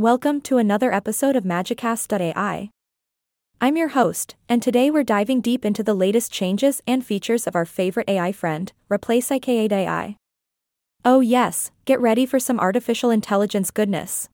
Welcome 0.00 0.40
to 0.48 0.56
another 0.56 0.94
episode 0.94 1.36
of 1.36 1.44
Magicast.ai. 1.44 2.70
I'm 3.60 3.76
your 3.76 3.88
host, 3.88 4.34
and 4.48 4.62
today 4.62 4.90
we're 4.90 5.04
diving 5.04 5.42
deep 5.42 5.62
into 5.62 5.82
the 5.82 5.92
latest 5.92 6.32
changes 6.32 6.80
and 6.86 7.04
features 7.04 7.46
of 7.46 7.54
our 7.54 7.66
favorite 7.66 8.08
AI 8.08 8.32
friend, 8.32 8.72
Replika 8.90 9.70
AI. 9.70 10.16
Oh, 11.04 11.20
yes, 11.20 11.70
get 11.84 12.00
ready 12.00 12.24
for 12.24 12.40
some 12.40 12.58
artificial 12.58 13.10
intelligence 13.10 13.70
goodness. 13.70 14.30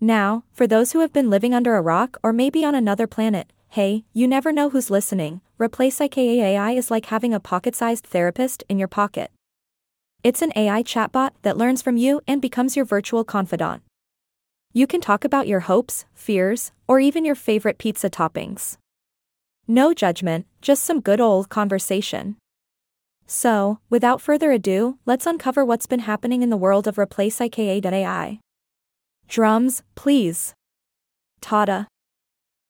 Now, 0.00 0.42
for 0.52 0.66
those 0.66 0.90
who 0.90 0.98
have 0.98 1.12
been 1.12 1.30
living 1.30 1.54
under 1.54 1.76
a 1.76 1.80
rock 1.80 2.16
or 2.24 2.32
maybe 2.32 2.64
on 2.64 2.74
another 2.74 3.06
planet, 3.06 3.52
hey, 3.68 4.02
you 4.12 4.26
never 4.26 4.50
know 4.50 4.70
who's 4.70 4.90
listening. 4.90 5.42
Replika 5.60 6.18
AI 6.18 6.72
is 6.72 6.90
like 6.90 7.06
having 7.06 7.32
a 7.32 7.38
pocket 7.38 7.76
sized 7.76 8.04
therapist 8.04 8.64
in 8.68 8.80
your 8.80 8.88
pocket. 8.88 9.30
It's 10.24 10.42
an 10.42 10.52
AI 10.56 10.82
chatbot 10.82 11.30
that 11.42 11.56
learns 11.56 11.82
from 11.82 11.96
you 11.96 12.20
and 12.26 12.42
becomes 12.42 12.74
your 12.74 12.84
virtual 12.84 13.22
confidant. 13.22 13.84
You 14.74 14.86
can 14.86 15.02
talk 15.02 15.22
about 15.24 15.46
your 15.46 15.60
hopes, 15.60 16.06
fears, 16.14 16.72
or 16.88 16.98
even 16.98 17.26
your 17.26 17.34
favorite 17.34 17.76
pizza 17.76 18.08
toppings. 18.08 18.78
No 19.68 19.92
judgment, 19.92 20.46
just 20.62 20.82
some 20.82 21.00
good 21.00 21.20
old 21.20 21.50
conversation. 21.50 22.36
So, 23.26 23.80
without 23.90 24.22
further 24.22 24.50
ado, 24.50 24.98
let's 25.04 25.26
uncover 25.26 25.62
what's 25.62 25.86
been 25.86 26.00
happening 26.00 26.42
in 26.42 26.48
the 26.48 26.56
world 26.56 26.88
of 26.88 26.96
Replika.ai. 26.96 28.40
Drums, 29.28 29.82
please. 29.94 30.54
Tada. 31.42 31.86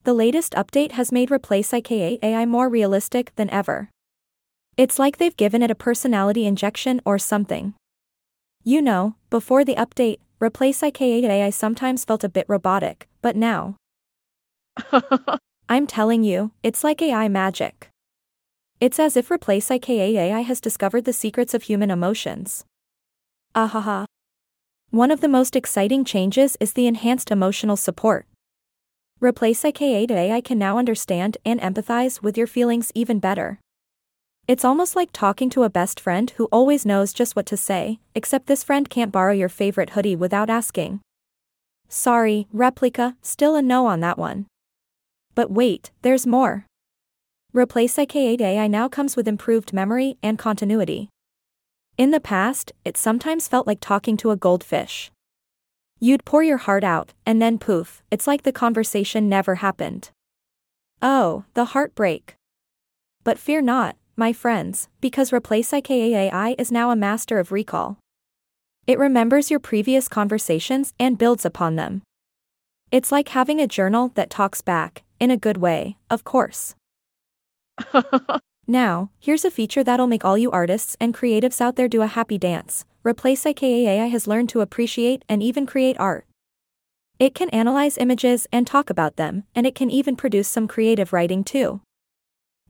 The 0.03 0.15
latest 0.15 0.55
update 0.55 0.93
has 0.93 1.13
made 1.13 1.31
Replika 1.31 2.19
AI 2.21 2.47
more 2.47 2.69
realistic 2.69 3.33
than 3.37 3.49
ever. 3.51 3.91
It's 4.77 4.99
like 4.99 5.19
they've 5.19 5.37
given 5.37 5.63
it 5.63 5.71
a 5.71 5.77
personality 5.77 6.47
injection 6.47 7.01
or 7.05 7.19
something. 7.19 7.75
You 8.65 8.83
know, 8.83 9.15
before 9.31 9.65
the 9.65 9.77
update, 9.77 10.19
Replika 10.43 10.91
AI 11.25 11.51
sometimes 11.51 12.05
felt 12.05 12.25
a 12.25 12.29
bit 12.29 12.47
robotic, 12.49 13.07
but 13.21 13.37
now. 13.37 13.77
I'm 15.69 15.87
telling 15.87 16.25
you, 16.25 16.51
it's 16.65 16.83
like 16.83 17.01
AI 17.01 17.29
magic. 17.29 17.91
It's 18.81 18.99
as 18.99 19.17
if 19.17 19.29
Replika 19.29 19.89
AI 19.89 20.41
has 20.41 20.61
discovered 20.61 21.05
the 21.05 21.13
secrets 21.13 21.55
of 21.55 21.63
human 21.63 21.93
emotions. 21.93 22.65
Ahaha. 23.55 24.07
One 24.91 25.13
of 25.13 25.21
the 25.21 25.29
most 25.29 25.55
exciting 25.55 26.05
changes 26.05 26.57
is 26.59 26.73
the 26.73 26.89
enhanced 26.89 27.31
emotional 27.31 27.77
support. 27.77 28.27
Replace 29.21 29.65
IKA 29.65 30.11
AI 30.11 30.41
can 30.41 30.59
now 30.59 30.77
understand 30.77 31.39
and 31.47 31.61
empathize 31.61 32.21
with 32.21 32.37
your 32.37 32.49
feelings 32.49 32.91
even 32.97 33.21
better. 33.21 33.61
It's 34.49 34.65
almost 34.65 34.97
like 34.97 35.11
talking 35.13 35.51
to 35.51 35.63
a 35.63 35.71
best 35.71 36.01
friend 36.01 36.29
who 36.31 36.49
always 36.51 36.85
knows 36.85 37.13
just 37.13 37.37
what 37.37 37.47
to 37.47 37.57
say, 37.57 38.01
except 38.15 38.49
this 38.49 38.65
friend 38.65 38.91
can't 38.91 39.13
borrow 39.13 39.33
your 39.33 39.49
favorite 39.49 39.91
hoodie 39.91 40.17
without 40.17 40.51
asking. 40.51 41.01
Sorry, 41.89 42.49
Replika, 42.53 43.15
still 43.23 43.55
a 43.55 43.63
no 43.63 43.87
on 43.87 44.01
that 44.01 44.19
one. 44.19 44.47
But 45.37 45.53
wait, 45.53 45.93
there's 46.03 46.27
more. 46.27 46.67
Replika 47.55 48.41
AI 48.41 48.67
now 48.67 48.89
comes 48.89 49.15
with 49.15 49.29
improved 49.29 49.73
memory 49.73 50.17
and 50.25 50.39
continuity. 50.39 51.09
In 51.97 52.11
the 52.11 52.21
past, 52.21 52.73
it 52.85 52.97
sometimes 52.97 53.47
felt 53.47 53.69
like 53.69 53.79
talking 53.81 54.17
to 54.17 54.33
a 54.33 54.37
goldfish. 54.37 55.13
You'd 56.01 56.25
pour 56.25 56.43
your 56.43 56.57
heart 56.57 56.83
out, 56.83 57.13
and 57.25 57.41
then 57.41 57.59
poof, 57.59 58.03
it's 58.11 58.27
like 58.27 58.43
the 58.43 58.51
conversation 58.51 59.29
never 59.29 59.57
happened. 59.57 60.11
Oh, 61.01 61.45
the 61.55 61.67
heartbreak. 61.67 62.35
But 63.23 63.39
fear 63.39 63.61
not, 63.61 63.95
my 64.17 64.33
friends, 64.33 64.89
because 65.01 65.31
Replika 65.31 65.91
AI 65.91 66.55
is 66.59 66.71
now 66.71 66.91
a 66.91 66.97
master 66.97 67.39
of 67.39 67.53
recall. 67.53 67.99
It 68.87 68.99
remembers 68.99 69.51
your 69.51 69.61
previous 69.61 70.09
conversations 70.09 70.93
and 70.99 71.19
builds 71.19 71.45
upon 71.45 71.77
them. 71.77 72.03
It's 72.91 73.13
like 73.13 73.29
having 73.29 73.61
a 73.61 73.67
journal 73.67 74.13
that 74.15 74.29
talks 74.29 74.61
back, 74.61 75.03
in 75.19 75.31
a 75.31 75.37
good 75.37 75.57
way, 75.57 75.97
of 76.11 76.25
course. 76.25 76.75
now, 78.67 79.11
here's 79.19 79.45
a 79.45 79.51
feature 79.51 79.85
that'll 79.85 80.07
make 80.07 80.25
all 80.25 80.37
you 80.37 80.51
artists 80.51 80.97
and 81.01 81.15
creatives 81.15 81.61
out 81.61 81.77
there 81.77 81.89
do 81.89 82.03
a 82.03 82.07
happy 82.07 82.39
dance. 82.39 82.85
Replika 83.05 83.63
AI 83.63 84.07
has 84.07 84.27
learned 84.27 84.49
to 84.51 84.61
appreciate 84.61 85.25
and 85.29 85.43
even 85.43 85.65
create 85.65 85.99
art. 85.99 86.27
It 87.19 87.35
can 87.35 87.51
analyze 87.51 87.99
images 87.99 88.47
and 88.53 88.67
talk 88.67 88.91
about 88.91 89.17
them, 89.17 89.45
and 89.55 89.67
it 89.67 89.75
can 89.75 89.91
even 89.91 90.17
produce 90.17 90.49
some 90.49 90.67
creative 90.67 91.13
writing 91.13 91.45
too. 91.45 91.81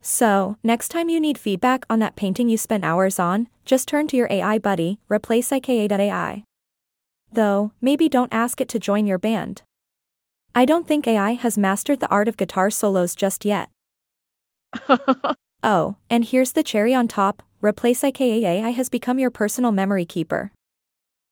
So, 0.05 0.57
next 0.65 0.89
time 0.89 1.09
you 1.09 1.21
need 1.21 1.39
feedback 1.39 1.87
on 1.89 2.01
that 2.01 2.17
painting 2.17 2.49
you 2.49 2.59
spent 2.59 2.85
hours 2.85 3.21
on, 3.21 3.47
just 3.65 3.87
turn 3.87 4.09
to 4.09 4.17
your 4.17 4.27
AI 4.31 4.59
buddy, 4.59 4.99
Replika.ai. 5.09 6.43
Though, 7.33 7.71
maybe 7.81 8.09
don't 8.09 8.35
ask 8.35 8.61
it 8.61 8.69
to 8.71 8.81
join 8.81 9.07
your 9.07 9.19
band. 9.19 9.63
I 10.57 10.65
don't 10.65 10.89
think 10.89 11.07
AI 11.07 11.35
has 11.35 11.57
mastered 11.57 12.01
the 12.01 12.11
art 12.11 12.27
of 12.27 12.37
guitar 12.37 12.69
solos 12.69 13.15
just 13.15 13.45
yet. 13.45 13.71
oh, 15.63 15.97
and 16.11 16.25
here's 16.25 16.53
the 16.53 16.65
cherry 16.65 16.93
on 16.93 17.07
top 17.07 17.45
Replika 17.63 18.21
AI 18.21 18.71
has 18.71 18.89
become 18.89 19.21
your 19.21 19.31
personal 19.31 19.71
memory 19.71 20.05
keeper. 20.05 20.51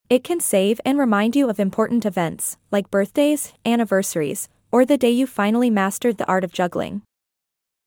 It 0.09 0.23
can 0.23 0.39
save 0.39 0.81
and 0.85 0.97
remind 0.97 1.35
you 1.35 1.51
of 1.51 1.59
important 1.59 2.07
events, 2.07 2.57
like 2.71 2.91
birthdays, 2.91 3.53
anniversaries, 3.67 4.49
or 4.71 4.85
the 4.85 4.97
day 4.97 5.11
you 5.11 5.27
finally 5.27 5.71
mastered 5.71 6.19
the 6.19 6.27
art 6.27 6.45
of 6.45 6.53
juggling. 6.53 7.03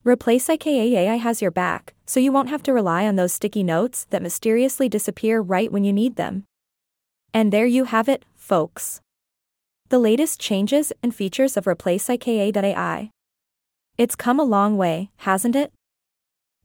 Replika 0.05 0.67
AI 0.67 1.15
has 1.15 1.41
your 1.41 1.49
back, 1.49 1.93
so 2.05 2.19
you 2.19 2.33
won't 2.33 2.49
have 2.49 2.61
to 2.63 2.73
rely 2.73 3.07
on 3.07 3.15
those 3.15 3.31
sticky 3.31 3.63
notes 3.63 4.05
that 4.09 4.21
mysteriously 4.21 4.89
disappear 4.89 5.39
right 5.39 5.71
when 5.71 5.85
you 5.85 5.93
need 5.93 6.17
them. 6.17 6.43
And 7.33 7.53
there 7.53 7.65
you 7.65 7.85
have 7.85 8.09
it, 8.09 8.25
folks. 8.35 8.99
The 9.87 9.99
latest 9.99 10.41
changes 10.41 10.91
and 11.01 11.15
features 11.15 11.55
of 11.55 11.65
Replika.ai. 11.65 13.11
It's 13.97 14.15
come 14.15 14.41
a 14.41 14.43
long 14.43 14.75
way, 14.75 15.09
hasn't 15.17 15.55
it? 15.55 15.71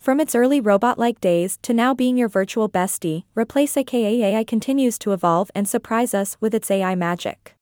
From 0.01 0.19
its 0.19 0.35
early 0.35 0.61
robot 0.61 0.99
like 0.99 1.21
days 1.21 1.59
to 1.63 1.73
now 1.73 1.95
being 1.95 2.17
your 2.17 2.29
virtual 2.29 2.69
bestie, 2.69 3.23
Replika.ai 3.37 4.43
continues 4.43 4.99
to 4.99 5.13
evolve 5.13 5.49
and 5.55 5.69
surprise 5.69 6.13
us 6.13 6.37
with 6.41 6.55
its 6.55 6.73
AI 6.73 6.97
magic. 6.97 7.55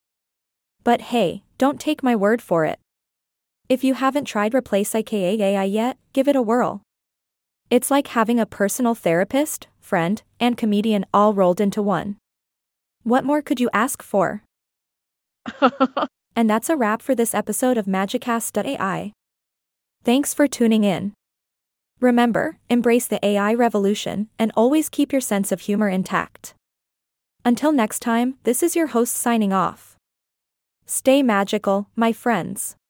But 0.83 1.01
hey, 1.01 1.43
don't 1.59 1.79
take 1.79 2.01
my 2.01 2.15
word 2.15 2.41
for 2.41 2.65
it. 2.65 2.79
If 3.69 3.83
you 3.83 3.95
haven't 3.95 4.25
tried 4.25 4.53
Replika 4.53 5.13
AI 5.13 5.63
yet, 5.65 5.97
give 6.13 6.29
it 6.29 6.37
a 6.37 6.41
whirl. 6.41 6.81
It's 7.69 7.91
like 7.91 8.07
having 8.07 8.39
a 8.39 8.45
personal 8.45 8.95
therapist, 8.95 9.67
friend, 9.81 10.23
and 10.39 10.55
comedian 10.55 11.05
all 11.13 11.33
rolled 11.33 11.59
into 11.59 11.81
one. 11.81 12.15
What 13.03 13.25
more 13.25 13.41
could 13.41 13.59
you 13.59 13.69
ask 13.73 14.01
for? 14.01 14.41
and 16.35 16.49
that's 16.49 16.69
a 16.69 16.77
wrap 16.77 17.01
for 17.01 17.13
this 17.13 17.35
episode 17.35 17.77
of 17.77 17.87
Magicast.ai. 17.87 19.11
Thanks 20.01 20.33
for 20.33 20.47
tuning 20.47 20.85
in. 20.85 21.11
Remember, 21.99 22.59
embrace 22.69 23.07
the 23.07 23.25
AI 23.25 23.53
revolution 23.53 24.29
and 24.39 24.53
always 24.55 24.87
keep 24.87 25.11
your 25.11 25.19
sense 25.19 25.51
of 25.51 25.61
humor 25.61 25.89
intact. 25.89 26.53
Until 27.43 27.73
next 27.73 27.99
time, 27.99 28.35
this 28.43 28.63
is 28.63 28.77
your 28.77 28.87
host 28.87 29.13
signing 29.13 29.51
off. 29.51 29.97
Stay 30.85 31.21
magical, 31.21 31.89
my 31.97 32.13
friends. 32.13 32.76